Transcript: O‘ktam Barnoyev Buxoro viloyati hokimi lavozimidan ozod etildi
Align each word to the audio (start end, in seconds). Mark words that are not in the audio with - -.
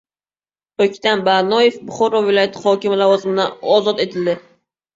O‘ktam 0.85 1.21
Barnoyev 1.27 1.77
Buxoro 1.91 2.23
viloyati 2.31 2.65
hokimi 2.65 2.99
lavozimidan 3.05 3.57
ozod 3.79 4.05
etildi 4.09 4.39